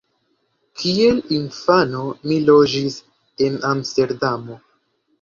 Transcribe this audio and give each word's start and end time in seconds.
Kiel 0.79 1.19
infano 1.35 2.03
mi 2.31 2.41
loĝis 2.49 2.99
en 3.49 3.63
Amsterdamo. 3.77 4.63